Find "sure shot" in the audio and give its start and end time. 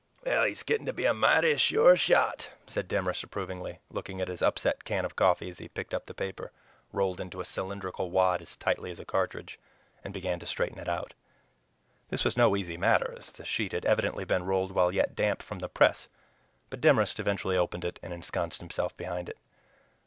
1.57-2.49